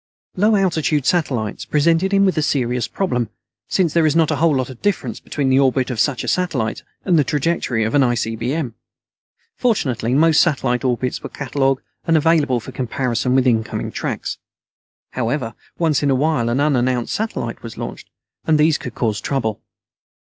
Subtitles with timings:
[0.35, 3.29] Low altitude satellites presented him with a serious problem,
[3.69, 6.27] since there is not a whole lot of difference between the orbit of such a
[6.27, 8.73] satellite and the trajectory of an ICBM.
[9.55, 14.39] Fortunately most satellite orbits were catalogued and available for comparison with incoming tracks.
[15.11, 18.09] However, once in a while an unannounced satellite was launched,
[18.47, 19.61] and these could cause trouble.